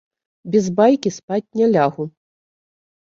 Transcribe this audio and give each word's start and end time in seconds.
Без 0.53 0.65
байкі 0.79 1.09
спаць 1.17 1.53
не 1.59 1.65
лягу. 1.75 2.03